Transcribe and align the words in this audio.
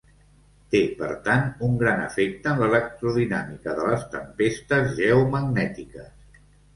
Té, 0.75 0.79
per 1.01 1.09
tant, 1.25 1.43
un 1.67 1.75
gran 1.81 1.99
efecte 2.05 2.49
en 2.53 2.61
l'electrodinàmica 2.61 3.75
de 3.81 3.85
les 3.91 4.07
tempestes 4.15 4.89
geomagnètiques. 5.01 6.09